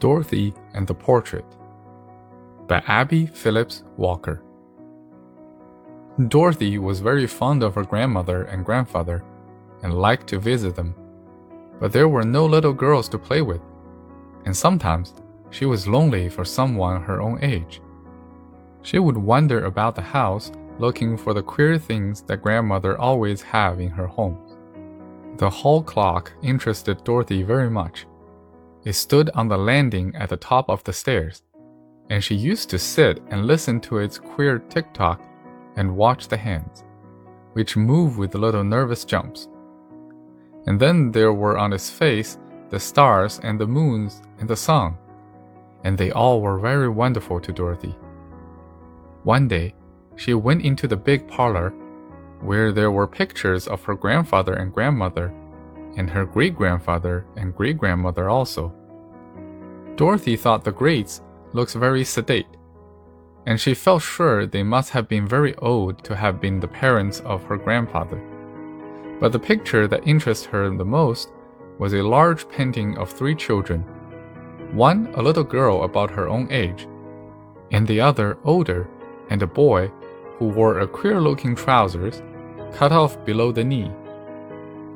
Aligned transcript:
Dorothy 0.00 0.54
and 0.72 0.86
the 0.86 0.94
Portrait 0.94 1.44
by 2.66 2.82
Abbie 2.86 3.26
Phillips 3.26 3.84
Walker. 3.98 4.42
Dorothy 6.28 6.78
was 6.78 7.00
very 7.00 7.26
fond 7.26 7.62
of 7.62 7.74
her 7.74 7.84
grandmother 7.84 8.44
and 8.44 8.64
grandfather 8.64 9.22
and 9.82 9.92
liked 9.92 10.26
to 10.28 10.38
visit 10.38 10.74
them. 10.74 10.94
But 11.78 11.92
there 11.92 12.08
were 12.08 12.24
no 12.24 12.46
little 12.46 12.72
girls 12.72 13.10
to 13.10 13.18
play 13.18 13.42
with, 13.42 13.60
and 14.46 14.56
sometimes 14.56 15.12
she 15.50 15.66
was 15.66 15.86
lonely 15.86 16.30
for 16.30 16.46
someone 16.46 17.02
her 17.02 17.20
own 17.20 17.38
age. 17.42 17.82
She 18.80 18.98
would 18.98 19.18
wander 19.18 19.66
about 19.66 19.94
the 19.96 20.02
house 20.02 20.50
looking 20.78 21.18
for 21.18 21.34
the 21.34 21.42
queer 21.42 21.78
things 21.78 22.22
that 22.22 22.42
grandmother 22.42 22.98
always 22.98 23.42
have 23.42 23.80
in 23.80 23.90
her 23.90 24.06
home. 24.06 24.38
The 25.36 25.50
hall 25.50 25.82
clock 25.82 26.32
interested 26.42 27.04
Dorothy 27.04 27.42
very 27.42 27.68
much. 27.68 28.06
It 28.84 28.94
stood 28.94 29.30
on 29.34 29.48
the 29.48 29.58
landing 29.58 30.14
at 30.16 30.30
the 30.30 30.36
top 30.36 30.70
of 30.70 30.82
the 30.84 30.92
stairs, 30.92 31.42
and 32.08 32.24
she 32.24 32.34
used 32.34 32.70
to 32.70 32.78
sit 32.78 33.22
and 33.28 33.46
listen 33.46 33.80
to 33.82 33.98
its 33.98 34.18
queer 34.18 34.58
tick 34.58 34.92
tock 34.94 35.20
and 35.76 35.96
watch 35.96 36.28
the 36.28 36.36
hands, 36.36 36.84
which 37.52 37.76
move 37.76 38.16
with 38.16 38.34
little 38.34 38.64
nervous 38.64 39.04
jumps. 39.04 39.48
And 40.66 40.80
then 40.80 41.12
there 41.12 41.32
were 41.32 41.58
on 41.58 41.72
its 41.72 41.90
face 41.90 42.38
the 42.70 42.80
stars 42.80 43.40
and 43.42 43.60
the 43.60 43.66
moons 43.66 44.22
and 44.38 44.48
the 44.48 44.56
sun, 44.56 44.96
and 45.84 45.98
they 45.98 46.10
all 46.10 46.40
were 46.40 46.58
very 46.58 46.88
wonderful 46.88 47.40
to 47.40 47.52
Dorothy. 47.52 47.94
One 49.24 49.48
day, 49.48 49.74
she 50.16 50.34
went 50.34 50.62
into 50.62 50.88
the 50.88 50.96
big 50.96 51.28
parlor 51.28 51.72
where 52.40 52.72
there 52.72 52.90
were 52.90 53.06
pictures 53.06 53.68
of 53.68 53.84
her 53.84 53.94
grandfather 53.94 54.54
and 54.54 54.72
grandmother, 54.72 55.32
and 55.96 56.08
her 56.10 56.24
great 56.24 56.56
grandfather 56.56 57.26
and 57.36 57.54
great 57.54 57.78
grandmother 57.78 58.28
also. 58.28 58.72
Dorothy 59.96 60.36
thought 60.36 60.64
the 60.64 60.72
greats 60.72 61.22
looked 61.52 61.74
very 61.74 62.04
sedate, 62.04 62.46
and 63.46 63.60
she 63.60 63.74
felt 63.74 64.02
sure 64.02 64.46
they 64.46 64.62
must 64.62 64.90
have 64.90 65.08
been 65.08 65.26
very 65.26 65.54
old 65.56 66.04
to 66.04 66.16
have 66.16 66.40
been 66.40 66.60
the 66.60 66.68
parents 66.68 67.20
of 67.20 67.42
her 67.44 67.56
grandfather. 67.56 68.20
But 69.18 69.32
the 69.32 69.38
picture 69.38 69.86
that 69.88 70.06
interested 70.06 70.50
her 70.50 70.70
the 70.70 70.84
most 70.84 71.32
was 71.78 71.94
a 71.94 72.02
large 72.02 72.48
painting 72.48 72.96
of 72.98 73.10
three 73.10 73.34
children 73.34 73.84
one 74.72 75.12
a 75.16 75.22
little 75.22 75.44
girl 75.44 75.82
about 75.82 76.10
her 76.10 76.28
own 76.28 76.46
age, 76.50 76.86
and 77.72 77.86
the 77.86 78.00
other 78.00 78.38
older, 78.44 78.88
and 79.28 79.42
a 79.42 79.46
boy 79.46 79.90
who 80.38 80.46
wore 80.46 80.78
a 80.78 80.86
queer 80.86 81.20
looking 81.20 81.56
trousers 81.56 82.22
cut 82.72 82.92
off 82.92 83.22
below 83.24 83.50
the 83.52 83.64
knee. 83.64 83.90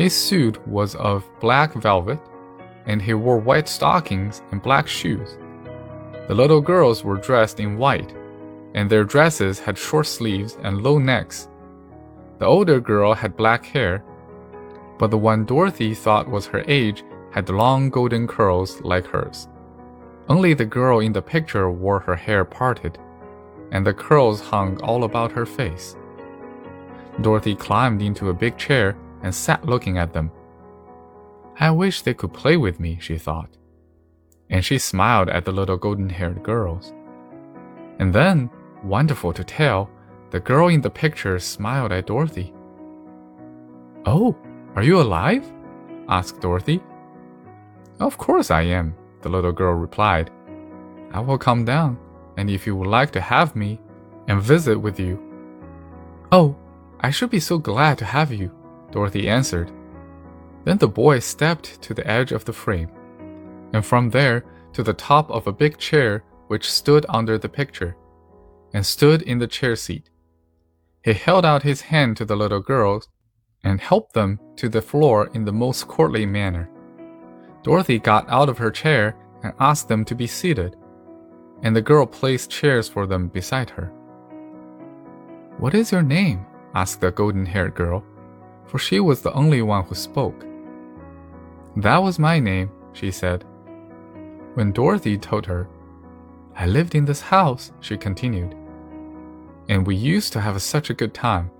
His 0.00 0.16
suit 0.16 0.66
was 0.66 0.94
of 0.94 1.28
black 1.40 1.74
velvet, 1.74 2.18
and 2.86 3.02
he 3.02 3.12
wore 3.12 3.36
white 3.36 3.68
stockings 3.68 4.40
and 4.50 4.62
black 4.62 4.88
shoes. 4.88 5.36
The 6.26 6.34
little 6.34 6.62
girls 6.62 7.04
were 7.04 7.18
dressed 7.18 7.60
in 7.60 7.76
white, 7.76 8.16
and 8.74 8.88
their 8.88 9.04
dresses 9.04 9.60
had 9.60 9.76
short 9.76 10.06
sleeves 10.06 10.56
and 10.62 10.82
low 10.82 10.96
necks. 10.96 11.50
The 12.38 12.46
older 12.46 12.80
girl 12.80 13.12
had 13.12 13.36
black 13.36 13.66
hair, 13.66 14.02
but 14.98 15.10
the 15.10 15.18
one 15.18 15.44
Dorothy 15.44 15.92
thought 15.92 16.30
was 16.30 16.46
her 16.46 16.64
age 16.66 17.04
had 17.30 17.50
long 17.50 17.90
golden 17.90 18.26
curls 18.26 18.80
like 18.80 19.06
hers. 19.06 19.48
Only 20.30 20.54
the 20.54 20.64
girl 20.64 21.00
in 21.00 21.12
the 21.12 21.20
picture 21.20 21.70
wore 21.70 22.00
her 22.00 22.16
hair 22.16 22.46
parted, 22.46 22.96
and 23.70 23.86
the 23.86 23.92
curls 23.92 24.40
hung 24.40 24.80
all 24.80 25.04
about 25.04 25.32
her 25.32 25.44
face. 25.44 25.94
Dorothy 27.20 27.54
climbed 27.54 28.00
into 28.00 28.30
a 28.30 28.40
big 28.42 28.56
chair 28.56 28.96
and 29.22 29.34
sat 29.34 29.64
looking 29.66 29.98
at 29.98 30.12
them. 30.12 30.30
I 31.58 31.70
wish 31.70 32.02
they 32.02 32.14
could 32.14 32.32
play 32.32 32.56
with 32.56 32.80
me, 32.80 32.98
she 33.00 33.18
thought. 33.18 33.50
And 34.48 34.64
she 34.64 34.78
smiled 34.78 35.28
at 35.28 35.44
the 35.44 35.52
little 35.52 35.76
golden 35.76 36.08
haired 36.08 36.42
girls. 36.42 36.92
And 37.98 38.12
then, 38.12 38.50
wonderful 38.82 39.32
to 39.34 39.44
tell, 39.44 39.90
the 40.30 40.40
girl 40.40 40.68
in 40.68 40.80
the 40.80 40.90
picture 40.90 41.38
smiled 41.38 41.92
at 41.92 42.06
Dorothy. 42.06 42.54
Oh, 44.06 44.36
are 44.74 44.82
you 44.82 45.00
alive? 45.00 45.44
asked 46.08 46.40
Dorothy. 46.40 46.80
Of 48.00 48.16
course 48.16 48.50
I 48.50 48.62
am, 48.62 48.94
the 49.20 49.28
little 49.28 49.52
girl 49.52 49.74
replied. 49.74 50.30
I 51.12 51.20
will 51.20 51.38
come 51.38 51.64
down, 51.64 51.98
and 52.36 52.48
if 52.48 52.66
you 52.66 52.74
would 52.76 52.88
like 52.88 53.10
to 53.12 53.20
have 53.20 53.54
me 53.54 53.80
and 54.28 54.40
visit 54.40 54.78
with 54.78 54.98
you. 54.98 55.20
Oh, 56.32 56.56
I 57.00 57.10
should 57.10 57.30
be 57.30 57.40
so 57.40 57.58
glad 57.58 57.98
to 57.98 58.04
have 58.04 58.32
you, 58.32 58.50
Dorothy 58.90 59.28
answered. 59.28 59.70
Then 60.64 60.78
the 60.78 60.88
boy 60.88 61.20
stepped 61.20 61.80
to 61.82 61.94
the 61.94 62.06
edge 62.06 62.32
of 62.32 62.44
the 62.44 62.52
frame, 62.52 62.90
and 63.72 63.84
from 63.84 64.10
there 64.10 64.44
to 64.72 64.82
the 64.82 64.94
top 64.94 65.30
of 65.30 65.46
a 65.46 65.52
big 65.52 65.78
chair 65.78 66.24
which 66.48 66.70
stood 66.70 67.06
under 67.08 67.38
the 67.38 67.48
picture, 67.48 67.96
and 68.74 68.84
stood 68.84 69.22
in 69.22 69.38
the 69.38 69.46
chair 69.46 69.76
seat. 69.76 70.10
He 71.02 71.12
held 71.12 71.44
out 71.46 71.62
his 71.62 71.80
hand 71.82 72.16
to 72.18 72.24
the 72.24 72.36
little 72.36 72.60
girls 72.60 73.08
and 73.64 73.80
helped 73.80 74.12
them 74.12 74.38
to 74.56 74.68
the 74.68 74.82
floor 74.82 75.30
in 75.34 75.44
the 75.44 75.52
most 75.52 75.86
courtly 75.88 76.26
manner. 76.26 76.68
Dorothy 77.62 77.98
got 77.98 78.28
out 78.28 78.48
of 78.48 78.58
her 78.58 78.70
chair 78.70 79.16
and 79.42 79.52
asked 79.58 79.88
them 79.88 80.04
to 80.06 80.14
be 80.14 80.26
seated, 80.26 80.76
and 81.62 81.74
the 81.74 81.82
girl 81.82 82.06
placed 82.06 82.50
chairs 82.50 82.88
for 82.88 83.06
them 83.06 83.28
beside 83.28 83.70
her. 83.70 83.92
What 85.58 85.74
is 85.74 85.92
your 85.92 86.02
name? 86.02 86.46
asked 86.74 87.00
the 87.00 87.10
golden 87.10 87.44
haired 87.44 87.74
girl, 87.74 88.04
for 88.70 88.78
she 88.78 89.00
was 89.00 89.20
the 89.20 89.32
only 89.32 89.62
one 89.62 89.84
who 89.84 89.94
spoke. 89.96 90.46
That 91.76 91.98
was 91.98 92.18
my 92.20 92.38
name, 92.38 92.70
she 92.92 93.10
said. 93.10 93.44
When 94.54 94.70
Dorothy 94.70 95.18
told 95.18 95.44
her, 95.46 95.68
I 96.54 96.66
lived 96.66 96.94
in 96.94 97.04
this 97.04 97.20
house, 97.20 97.72
she 97.80 97.96
continued, 97.96 98.54
and 99.68 99.86
we 99.86 99.96
used 99.96 100.32
to 100.34 100.40
have 100.40 100.60
such 100.62 100.88
a 100.88 100.94
good 100.94 101.14
time. 101.14 101.50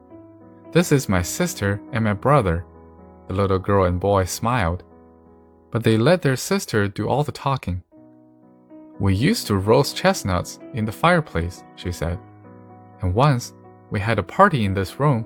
This 0.72 0.93
is 0.93 1.09
my 1.09 1.22
sister 1.22 1.81
and 1.93 2.04
my 2.04 2.12
brother. 2.12 2.65
The 3.27 3.34
little 3.34 3.59
girl 3.59 3.84
and 3.84 3.98
boy 3.98 4.25
smiled, 4.25 4.84
but 5.71 5.82
they 5.82 5.97
let 5.97 6.22
their 6.22 6.37
sister 6.37 6.87
do 6.87 7.09
all 7.09 7.25
the 7.25 7.32
talking. 7.32 7.82
We 8.98 9.15
used 9.15 9.47
to 9.47 9.56
roast 9.56 9.97
chestnuts 9.97 10.60
in 10.75 10.84
the 10.84 10.92
fireplace, 10.92 11.65
she 11.77 11.91
said, 11.91 12.19
and 13.03 13.15
once 13.15 13.54
we 13.91 13.98
had 13.98 14.19
a 14.19 14.22
party 14.22 14.65
in 14.65 14.75
this 14.75 15.00
room 15.00 15.25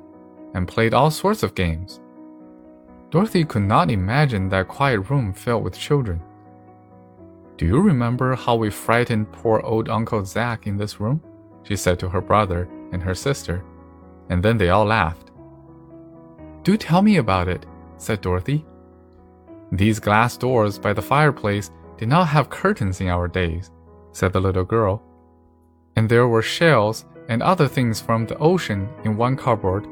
and 0.55 0.69
played 0.69 0.95
all 0.95 1.11
sorts 1.11 1.43
of 1.43 1.55
games. 1.55 2.01
Dorothy 3.11 3.45
could 3.45 3.63
not 3.63 3.91
imagine 3.91 4.49
that 4.49 4.69
quiet 4.69 5.11
room 5.11 5.33
filled 5.33 5.63
with 5.63 5.79
children. 5.79 6.21
Do 7.57 7.67
you 7.67 7.81
remember 7.81 8.35
how 8.35 8.57
we 8.57 8.71
frightened 8.71 9.31
poor 9.31 9.61
old 9.61 9.89
Uncle 9.89 10.25
Zack 10.25 10.67
in 10.67 10.77
this 10.77 10.99
room? 10.99 11.21
She 11.63 11.77
said 11.77 11.99
to 12.01 12.09
her 12.09 12.21
brother 12.21 12.69
and 12.93 13.03
her 13.03 13.15
sister, 13.15 13.65
and 14.29 14.43
then 14.43 14.59
they 14.59 14.71
all 14.71 14.85
laughed. 14.85 15.31
Do 16.65 16.77
tell 16.77 17.03
me 17.03 17.19
about 17.19 17.47
it, 17.47 17.67
said 17.97 18.21
Dorothy. 18.21 18.65
These 19.71 20.01
glass 20.01 20.37
doors 20.37 20.79
by 20.79 20.93
the 20.93 21.03
fireplace 21.03 21.71
did 21.97 22.09
not 22.09 22.29
have 22.29 22.51
curtains 22.51 23.01
in 23.01 23.09
our 23.09 23.29
days, 23.29 23.71
said 24.13 24.33
the 24.33 24.41
little 24.41 24.65
girl. 24.65 25.03
And 25.97 26.09
there 26.09 26.27
were 26.27 26.43
shells 26.43 27.05
and 27.29 27.43
other 27.43 27.69
things 27.69 28.01
from 28.01 28.27
the 28.27 28.39
ocean 28.39 28.89
in 29.05 29.17
one 29.17 29.37
cupboard, 29.37 29.87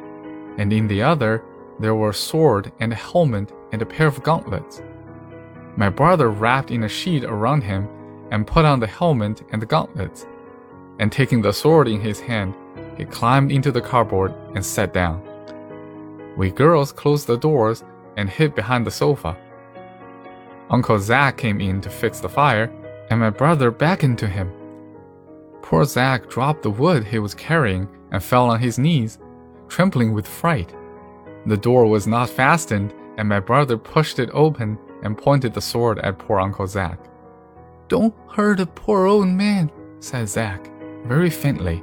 and 0.58 0.72
in 0.72 0.88
the 0.88 1.02
other 1.02 1.44
there 1.78 1.94
were 1.94 2.10
a 2.10 2.14
sword 2.14 2.72
and 2.80 2.92
a 2.92 2.96
helmet 2.96 3.52
and 3.72 3.82
a 3.82 3.86
pair 3.86 4.06
of 4.06 4.22
gauntlets. 4.22 4.82
My 5.76 5.88
brother 5.88 6.30
wrapped 6.30 6.70
in 6.70 6.84
a 6.84 6.88
sheet 6.88 7.24
around 7.24 7.62
him 7.62 7.88
and 8.30 8.46
put 8.46 8.64
on 8.64 8.80
the 8.80 8.86
helmet 8.86 9.42
and 9.52 9.60
the 9.60 9.66
gauntlets, 9.66 10.26
and 10.98 11.10
taking 11.10 11.42
the 11.42 11.52
sword 11.52 11.88
in 11.88 12.00
his 12.00 12.20
hand, 12.20 12.54
he 12.96 13.04
climbed 13.04 13.50
into 13.50 13.72
the 13.72 13.80
cupboard 13.80 14.34
and 14.54 14.64
sat 14.64 14.92
down. 14.92 15.22
We 16.36 16.50
girls 16.50 16.92
closed 16.92 17.26
the 17.26 17.36
doors 17.36 17.84
and 18.16 18.28
hid 18.28 18.54
behind 18.54 18.86
the 18.86 18.90
sofa. 18.90 19.36
Uncle 20.70 20.98
Zack 20.98 21.36
came 21.36 21.60
in 21.60 21.80
to 21.82 21.90
fix 21.90 22.20
the 22.20 22.28
fire, 22.28 22.70
and 23.10 23.20
my 23.20 23.30
brother 23.30 23.70
beckoned 23.70 24.18
to 24.18 24.26
him. 24.26 24.50
Poor 25.60 25.84
Zack 25.84 26.28
dropped 26.28 26.62
the 26.62 26.70
wood 26.70 27.04
he 27.04 27.18
was 27.18 27.34
carrying 27.34 27.88
and 28.10 28.22
fell 28.22 28.48
on 28.48 28.60
his 28.60 28.78
knees, 28.78 29.18
trembling 29.72 30.12
with 30.12 30.28
fright. 30.28 30.74
The 31.46 31.56
door 31.56 31.86
was 31.86 32.06
not 32.06 32.28
fastened, 32.28 32.92
and 33.16 33.26
my 33.26 33.40
brother 33.40 33.78
pushed 33.78 34.18
it 34.18 34.28
open 34.34 34.78
and 35.02 35.16
pointed 35.16 35.54
the 35.54 35.62
sword 35.62 35.98
at 36.00 36.18
poor 36.18 36.38
Uncle 36.38 36.66
Zack. 36.66 37.00
Don't 37.88 38.14
hurt 38.30 38.60
a 38.60 38.66
poor 38.66 39.06
old 39.06 39.28
man, 39.28 39.72
said 39.98 40.28
Zack, 40.28 40.70
very 41.04 41.30
faintly. 41.30 41.82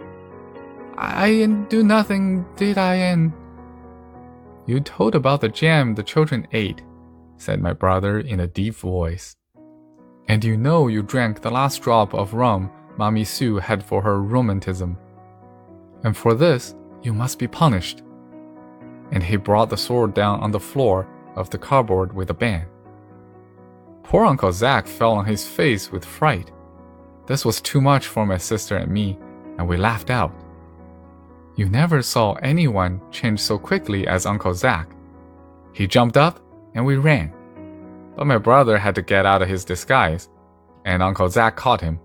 I 0.97 1.29
didn't 1.31 1.69
do 1.69 1.83
nothing, 1.83 2.45
did 2.55 2.77
I, 2.77 2.95
Anne? 2.95 3.33
You 4.67 4.79
told 4.81 5.15
about 5.15 5.41
the 5.41 5.49
jam 5.49 5.95
the 5.95 6.03
children 6.03 6.47
ate, 6.51 6.83
said 7.37 7.59
my 7.59 7.73
brother 7.73 8.19
in 8.19 8.41
a 8.41 8.47
deep 8.47 8.75
voice. 8.75 9.35
And 10.27 10.43
you 10.43 10.57
know 10.57 10.89
you 10.89 11.01
drank 11.01 11.41
the 11.41 11.49
last 11.49 11.81
drop 11.81 12.13
of 12.13 12.35
rum 12.35 12.69
Mammy 12.99 13.23
Sue 13.23 13.57
had 13.57 13.83
for 13.83 14.01
her 14.03 14.21
rheumatism. 14.21 14.95
And 16.03 16.15
for 16.15 16.35
this, 16.35 16.75
you 17.01 17.13
must 17.13 17.39
be 17.39 17.47
punished. 17.47 18.03
And 19.11 19.23
he 19.23 19.37
brought 19.37 19.69
the 19.69 19.77
sword 19.77 20.13
down 20.13 20.39
on 20.41 20.51
the 20.51 20.59
floor 20.59 21.07
of 21.35 21.49
the 21.49 21.57
cupboard 21.57 22.13
with 22.13 22.29
a 22.29 22.33
bang. 22.33 22.65
Poor 24.03 24.25
Uncle 24.25 24.51
Zack 24.51 24.87
fell 24.87 25.13
on 25.13 25.25
his 25.25 25.47
face 25.47 25.91
with 25.91 26.03
fright. 26.03 26.51
This 27.27 27.45
was 27.45 27.61
too 27.61 27.79
much 27.79 28.07
for 28.07 28.25
my 28.25 28.37
sister 28.37 28.77
and 28.77 28.91
me, 28.91 29.17
and 29.57 29.67
we 29.67 29.77
laughed 29.77 30.09
out. 30.09 30.33
You 31.55 31.69
never 31.69 32.01
saw 32.01 32.33
anyone 32.35 33.01
change 33.11 33.39
so 33.39 33.57
quickly 33.57 34.07
as 34.07 34.25
Uncle 34.25 34.53
Zack. 34.53 34.89
He 35.73 35.87
jumped 35.87 36.17
up 36.17 36.39
and 36.73 36.85
we 36.85 36.95
ran. 36.95 37.33
But 38.15 38.27
my 38.27 38.37
brother 38.37 38.77
had 38.77 38.95
to 38.95 39.01
get 39.01 39.25
out 39.25 39.41
of 39.41 39.47
his 39.47 39.65
disguise, 39.65 40.29
and 40.85 41.03
Uncle 41.03 41.29
Zack 41.29 41.55
caught 41.55 41.81
him. 41.81 41.99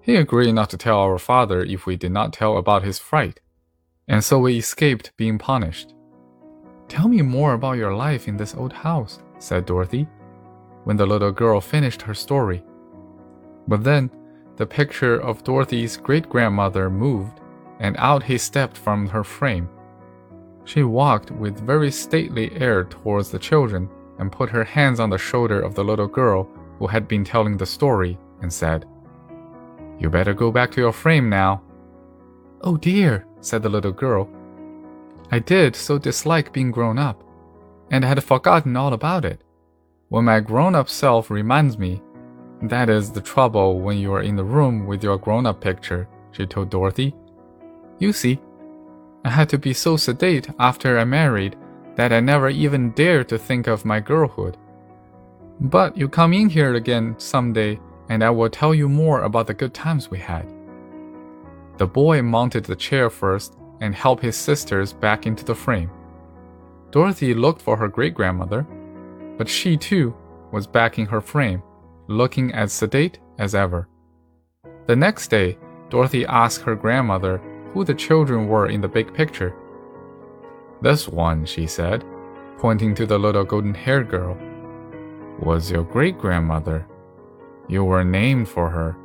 He 0.00 0.16
agreed 0.16 0.52
not 0.52 0.70
to 0.70 0.76
tell 0.76 0.98
our 0.98 1.18
father 1.18 1.62
if 1.62 1.86
we 1.86 1.96
did 1.96 2.12
not 2.12 2.32
tell 2.32 2.56
about 2.56 2.82
his 2.82 2.98
fright, 2.98 3.40
and 4.08 4.22
so 4.22 4.38
we 4.38 4.58
escaped 4.58 5.12
being 5.16 5.38
punished. 5.38 5.94
Tell 6.88 7.08
me 7.08 7.22
more 7.22 7.54
about 7.54 7.76
your 7.76 7.94
life 7.94 8.26
in 8.28 8.36
this 8.36 8.54
old 8.54 8.72
house, 8.72 9.20
said 9.38 9.66
Dorothy, 9.66 10.08
when 10.84 10.96
the 10.96 11.06
little 11.06 11.32
girl 11.32 11.60
finished 11.60 12.02
her 12.02 12.14
story. 12.14 12.64
But 13.66 13.84
then, 13.84 14.10
the 14.56 14.66
picture 14.66 15.20
of 15.20 15.44
Dorothy's 15.44 15.96
great 15.96 16.28
grandmother 16.28 16.88
moved 16.90 17.40
and 17.80 17.96
out 17.98 18.22
he 18.22 18.38
stepped 18.38 18.76
from 18.76 19.06
her 19.06 19.22
frame. 19.22 19.68
She 20.64 20.82
walked 20.82 21.30
with 21.30 21.60
very 21.60 21.90
stately 21.90 22.52
air 22.56 22.84
towards 22.84 23.30
the 23.30 23.38
children 23.38 23.88
and 24.18 24.32
put 24.32 24.50
her 24.50 24.64
hands 24.64 25.00
on 25.00 25.10
the 25.10 25.18
shoulder 25.18 25.60
of 25.60 25.74
the 25.74 25.84
little 25.84 26.08
girl 26.08 26.48
who 26.78 26.86
had 26.86 27.06
been 27.08 27.24
telling 27.24 27.56
the 27.56 27.66
story 27.66 28.18
and 28.42 28.52
said, 28.52 28.84
You 29.98 30.10
better 30.10 30.34
go 30.34 30.50
back 30.50 30.70
to 30.72 30.80
your 30.80 30.92
frame 30.92 31.28
now. 31.28 31.62
Oh 32.62 32.76
dear, 32.76 33.26
said 33.40 33.62
the 33.62 33.68
little 33.68 33.92
girl. 33.92 34.28
I 35.30 35.38
did 35.38 35.76
so 35.76 35.98
dislike 35.98 36.52
being 36.52 36.70
grown 36.70 36.98
up, 36.98 37.22
and 37.90 38.04
I 38.04 38.08
had 38.08 38.24
forgotten 38.24 38.76
all 38.76 38.92
about 38.92 39.24
it. 39.24 39.42
When 40.08 40.24
my 40.24 40.40
grown 40.40 40.74
up 40.74 40.88
self 40.88 41.30
reminds 41.30 41.78
me, 41.78 42.02
that 42.62 42.88
is 42.88 43.12
the 43.12 43.20
trouble 43.20 43.80
when 43.80 43.98
you 43.98 44.12
are 44.12 44.22
in 44.22 44.36
the 44.36 44.44
room 44.44 44.86
with 44.86 45.04
your 45.04 45.18
grown 45.18 45.46
up 45.46 45.60
picture, 45.60 46.08
she 46.32 46.46
told 46.46 46.70
Dorothy 46.70 47.14
you 47.98 48.12
see, 48.12 48.40
I 49.24 49.30
had 49.30 49.48
to 49.50 49.58
be 49.58 49.72
so 49.72 49.96
sedate 49.96 50.48
after 50.58 50.98
I 50.98 51.04
married 51.04 51.56
that 51.96 52.12
I 52.12 52.20
never 52.20 52.48
even 52.48 52.92
dared 52.92 53.28
to 53.30 53.38
think 53.38 53.66
of 53.66 53.84
my 53.84 53.98
girlhood. 53.98 54.56
But 55.60 55.96
you 55.96 56.08
come 56.08 56.32
in 56.32 56.48
here 56.48 56.74
again 56.74 57.16
someday, 57.18 57.80
and 58.08 58.22
I 58.22 58.30
will 58.30 58.48
tell 58.48 58.72
you 58.72 58.88
more 58.88 59.22
about 59.22 59.48
the 59.48 59.54
good 59.54 59.74
times 59.74 60.10
we 60.10 60.18
had. 60.18 60.46
The 61.78 61.86
boy 61.86 62.22
mounted 62.22 62.64
the 62.64 62.76
chair 62.76 63.08
first 63.08 63.56
and 63.80 63.94
helped 63.94 64.22
his 64.22 64.36
sisters 64.36 64.92
back 64.92 65.26
into 65.26 65.44
the 65.44 65.54
frame. 65.54 65.90
Dorothy 66.90 67.34
looked 67.34 67.62
for 67.62 67.76
her 67.76 67.86
great 67.86 68.14
grandmother, 68.14 68.66
but 69.36 69.48
she 69.48 69.76
too 69.76 70.14
was 70.50 70.66
back 70.66 70.98
in 70.98 71.06
her 71.06 71.20
frame, 71.20 71.62
looking 72.08 72.52
as 72.52 72.72
sedate 72.72 73.20
as 73.38 73.54
ever. 73.54 73.88
The 74.86 74.96
next 74.96 75.28
day, 75.28 75.56
Dorothy 75.88 76.26
asked 76.26 76.62
her 76.62 76.74
grandmother 76.74 77.38
who 77.72 77.84
the 77.84 77.94
children 77.94 78.48
were 78.48 78.68
in 78.68 78.80
the 78.80 78.88
big 78.88 79.14
picture. 79.14 79.54
This 80.82 81.06
one, 81.06 81.44
she 81.44 81.68
said, 81.68 82.04
pointing 82.58 82.94
to 82.96 83.06
the 83.06 83.18
little 83.18 83.44
golden 83.44 83.74
haired 83.74 84.08
girl, 84.08 84.36
was 85.38 85.70
your 85.70 85.84
great 85.84 86.18
grandmother. 86.18 86.86
You 87.68 87.84
were 87.84 88.02
named 88.02 88.48
for 88.48 88.68
her, 88.68 88.96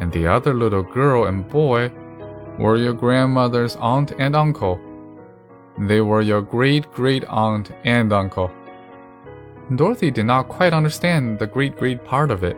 and 0.00 0.12
the 0.12 0.26
other 0.26 0.54
little 0.54 0.82
girl 0.82 1.26
and 1.26 1.48
boy 1.48 1.90
were 2.58 2.76
your 2.76 2.92
grandmother's 2.92 3.76
aunt 3.76 4.12
and 4.18 4.34
uncle. 4.34 4.80
They 5.78 6.00
were 6.00 6.22
your 6.22 6.42
great 6.42 6.90
great 6.92 7.24
aunt 7.26 7.70
and 7.84 8.12
uncle. 8.12 8.50
Dorothy 9.74 10.10
did 10.10 10.26
not 10.26 10.48
quite 10.48 10.72
understand 10.72 11.38
the 11.38 11.46
great 11.46 11.76
great 11.76 12.04
part 12.04 12.30
of 12.30 12.44
it, 12.44 12.56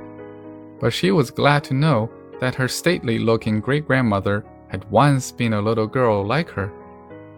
but 0.81 0.93
she 0.93 1.11
was 1.11 1.31
glad 1.31 1.65
to 1.65 1.75
know 1.75 2.11
that 2.41 2.55
her 2.55 2.69
stately 2.69 3.19
looking 3.19 3.61
great 3.61 3.87
grandmother 3.87 4.45
had 4.69 4.89
once 4.91 5.33
been 5.33 5.55
a 5.55 5.63
little 5.63 5.87
girl 5.87 6.25
like 6.25 6.51
her, 6.51 6.71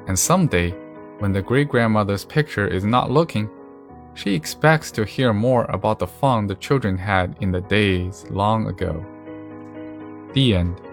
and 0.06 0.18
someday, 0.18 0.70
when 1.20 1.32
the 1.32 1.42
great 1.42 1.68
grandmother's 1.68 2.24
picture 2.24 2.66
is 2.66 2.84
not 2.84 3.10
looking, 3.10 3.48
she 4.14 4.34
expects 4.34 4.90
to 4.90 5.04
hear 5.04 5.32
more 5.32 5.64
about 5.66 5.98
the 5.98 6.06
fun 6.06 6.46
the 6.46 6.54
children 6.56 6.98
had 6.98 7.36
in 7.40 7.52
the 7.52 7.60
days 7.60 8.26
long 8.28 8.66
ago. 8.66 9.04
The 10.32 10.54
end. 10.54 10.89